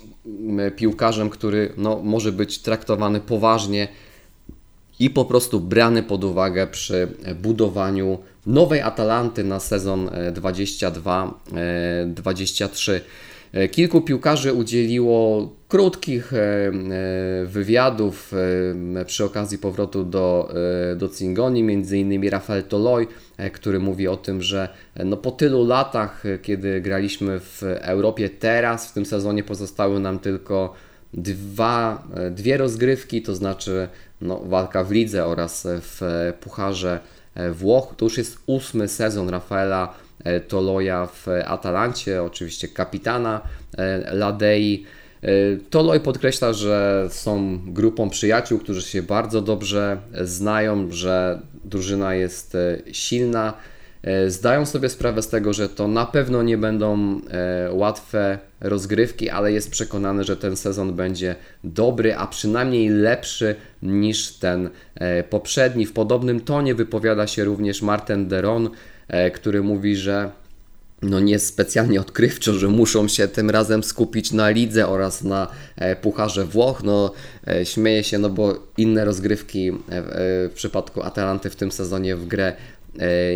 piłkarzem, 0.76 1.30
który 1.30 1.74
no, 1.78 2.00
może 2.04 2.32
być 2.32 2.60
traktowany 2.60 3.20
poważnie 3.20 3.88
i 5.00 5.10
po 5.10 5.26
prostu 5.26 5.60
brany 5.60 6.04
pod 6.04 6.24
uwagę 6.24 6.68
przy 6.68 7.08
budowaniu 7.42 8.20
nowej 8.46 8.82
Atalanty 8.82 9.44
na 9.44 9.60
sezon 9.60 10.10
22-23. 10.34 12.94
E, 12.94 13.02
e, 13.54 13.70
kilku 13.70 14.02
piłkarzy 14.02 14.54
udzieliło 14.54 15.50
krótkich 15.68 16.34
e, 16.34 16.72
wywiadów 17.46 18.32
przy 19.06 19.26
okazji 19.26 19.58
powrotu 19.58 20.04
do, 20.04 20.54
do 20.96 21.10
Cingoni, 21.10 21.60
innymi 21.92 22.30
Rafael 22.30 22.64
Toloi, 22.64 23.08
który 23.54 23.80
mówi 23.80 24.08
o 24.08 24.18
tym, 24.18 24.42
że 24.42 24.70
no 25.06 25.18
po 25.18 25.32
tylu 25.32 25.68
latach, 25.68 26.24
kiedy 26.42 26.82
graliśmy 26.82 27.40
w 27.40 27.64
Europie, 27.64 28.30
teraz 28.30 28.90
w 28.90 28.94
tym 28.94 29.06
sezonie 29.06 29.44
pozostały 29.44 30.00
nam 30.00 30.20
tylko 30.20 30.74
dwa, 31.14 32.08
dwie 32.32 32.58
rozgrywki, 32.58 33.22
to 33.22 33.36
znaczy 33.36 33.88
no, 34.22 34.42
walka 34.46 34.84
w 34.84 34.92
lidze 34.92 35.26
oraz 35.26 35.68
w 35.70 36.02
Pucharze 36.42 37.00
Włoch. 37.52 37.94
To 37.98 38.06
już 38.06 38.18
jest 38.18 38.38
ósmy 38.46 38.88
sezon 38.88 39.30
Rafaela 39.30 39.94
e, 40.24 40.40
Toloja 40.40 41.08
w 41.08 41.28
Atalancie, 41.46 42.24
oczywiście 42.24 42.68
kapitana 42.68 43.42
e, 43.78 44.16
Ladei. 44.16 44.86
E, 45.22 45.28
Toloj 45.70 46.00
podkreśla, 46.00 46.54
że 46.54 47.08
są 47.10 47.60
grupą 47.66 48.10
przyjaciół, 48.10 48.60
którzy 48.60 48.82
się 48.82 49.04
bardzo 49.04 49.42
dobrze 49.42 49.98
znają, 50.22 50.92
że 50.92 51.40
drużyna 51.64 52.16
jest 52.16 52.58
silna, 52.92 53.54
E, 53.54 53.75
zdają 54.28 54.66
sobie 54.66 54.90
sprawę 54.90 55.22
z 55.22 55.28
tego, 55.28 55.54
że 55.54 55.70
to 55.70 55.88
na 55.88 56.06
pewno 56.06 56.44
nie 56.44 56.58
będą 56.58 57.20
e, 57.30 57.74
łatwe 57.74 58.40
rozgrywki, 58.62 59.30
ale 59.30 59.52
jest 59.52 59.72
przekonany, 59.72 60.24
że 60.24 60.38
ten 60.38 60.56
sezon 60.58 60.94
będzie 60.94 61.36
dobry, 61.64 62.16
a 62.16 62.28
przynajmniej 62.28 62.90
lepszy 62.90 63.56
niż 63.82 64.34
ten 64.34 64.70
e, 64.96 65.24
poprzedni. 65.24 65.86
W 65.86 65.94
podobnym 65.94 66.40
tonie 66.40 66.76
wypowiada 66.76 67.28
się 67.28 67.44
również 67.44 67.82
Martin 67.82 68.28
Deron, 68.28 68.70
który 69.34 69.64
mówi, 69.64 69.96
że 69.96 70.32
no 71.02 71.20
nie 71.20 71.40
specjalnie 71.40 72.02
odkrywczo, 72.02 72.54
że 72.54 72.68
muszą 72.68 73.08
się 73.08 73.28
tym 73.28 73.50
razem 73.50 73.84
skupić 73.84 74.32
na 74.32 74.50
lidze 74.50 74.88
oraz 74.88 75.24
na 75.24 75.48
Pucharze 76.02 76.46
Włoch. 76.46 76.84
No, 76.84 77.12
śmieje 77.64 78.04
się, 78.04 78.18
no 78.18 78.30
bo 78.30 78.58
inne 78.78 79.06
rozgrywki 79.06 79.72
w 80.50 80.52
przypadku 80.56 81.02
Atalanty 81.04 81.50
w 81.50 81.56
tym 81.56 81.72
sezonie 81.72 82.16
w 82.16 82.28
grę 82.28 82.54
E, 82.54 82.75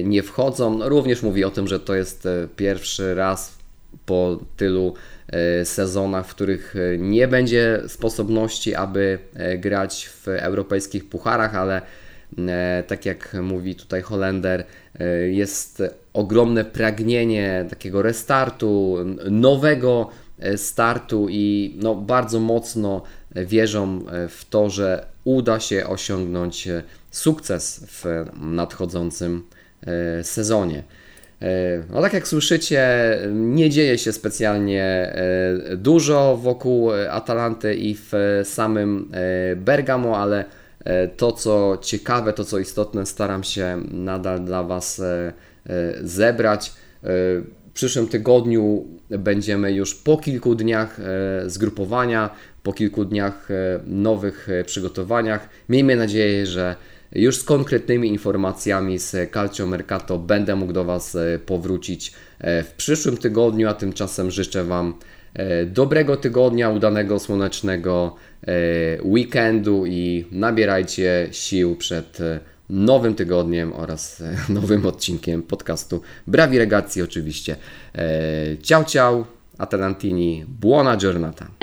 nie 0.04 0.24
wchodzą. 0.24 0.78
No, 0.78 0.90
również 0.90 1.24
mówi 1.24 1.44
o 1.44 1.52
tym, 1.52 1.68
że 1.68 1.80
to 1.80 1.96
jest 1.96 2.26
e, 2.26 2.48
pierwszy 2.56 3.16
raz 3.16 3.58
po 4.06 4.40
tylu 4.58 4.94
e, 5.28 5.66
sezonach, 5.66 6.28
w 6.28 6.36
których 6.36 6.76
nie 6.98 7.28
będzie 7.28 7.82
sposobności, 7.88 8.76
aby 8.76 9.20
grać 9.58 10.10
w 10.10 10.28
europejskich 10.28 11.10
pucharach, 11.10 11.56
ale 11.56 11.82
tak 12.88 13.06
jak 13.06 13.34
mówi 13.42 13.76
tutaj 13.76 14.02
Holender, 14.02 14.66
jest 15.30 15.84
ogromne 16.14 16.66
pragnienie 16.66 17.66
takiego 17.70 18.02
restartu, 18.02 18.98
nowego 19.32 20.10
startu 20.56 21.28
i 21.30 21.76
no, 21.82 21.96
bardzo 21.96 22.40
mocno 22.40 23.02
wierzą 23.36 24.06
w 24.30 24.46
to, 24.50 24.70
że 24.70 25.06
uda 25.24 25.60
się 25.60 25.88
osiągnąć 25.88 26.68
sukces 27.12 27.86
w 27.88 28.26
nadchodzącym 28.42 29.44
e, 29.88 30.24
sezonie. 30.24 30.84
E, 31.42 31.48
no 31.90 32.02
tak 32.02 32.14
jak 32.14 32.28
słyszycie, 32.28 32.88
nie 33.32 33.70
dzieje 33.70 33.98
się 33.98 34.12
specjalnie 34.12 34.84
e, 34.84 35.78
dużo 35.78 36.38
wokół 36.38 36.92
Atalanty 37.10 37.76
i 37.76 37.96
w 37.96 38.14
samym 38.44 39.12
Bergamo, 39.56 40.18
ale 40.18 40.46
to 41.18 41.32
co 41.32 41.78
ciekawe, 41.82 42.34
to 42.34 42.46
co 42.46 42.60
istotne 42.60 43.06
staram 43.06 43.44
się 43.44 43.82
nadal 43.92 44.46
dla 44.46 44.64
Was 44.64 45.02
zebrać. 46.02 46.74
W 47.04 47.44
przyszłym 47.74 48.08
tygodniu 48.08 48.86
będziemy 49.10 49.74
już 49.74 49.96
po 49.96 50.18
kilku 50.18 50.56
dniach 50.56 51.00
zgrupowania, 51.46 52.30
po 52.64 52.74
kilku 52.74 53.06
dniach 53.06 53.50
nowych 53.86 54.48
przygotowaniach. 54.66 55.50
Miejmy 55.70 55.96
nadzieję, 55.96 56.46
że 56.46 56.76
już 57.12 57.38
z 57.38 57.44
konkretnymi 57.44 58.10
informacjami 58.10 59.00
z 59.00 59.34
Calcio 59.34 59.68
Mercato 59.68 60.18
będę 60.20 60.56
mógł 60.56 60.74
do 60.74 60.84
Was 60.84 61.16
e, 61.16 61.40
powrócić 61.46 62.14
e, 62.40 62.64
w 62.64 62.74
przyszłym 62.74 63.18
tygodniu, 63.18 63.70
a 63.70 63.74
tymczasem 63.74 64.32
życzę 64.32 64.64
Wam 64.64 64.94
e, 65.34 65.66
dobrego 65.66 66.18
tygodnia, 66.18 66.70
udanego 66.70 67.20
słonecznego 67.20 68.16
weekendu 69.04 69.86
i 69.86 70.26
nabierajcie 70.32 71.28
sił 71.32 71.76
przed 71.76 72.18
nowym 72.70 73.16
tygodniem 73.16 73.74
oraz 73.74 74.24
nowym 74.50 74.86
odcinkiem 74.86 75.44
podcastu 75.44 76.02
Brawi 76.28 76.58
Regacji 76.60 77.02
oczywiście. 77.02 77.56
Ciao 78.62 78.84
ciao, 78.84 79.26
Atalantini, 79.58 80.46
buona 80.48 80.98
giornata. 80.98 81.59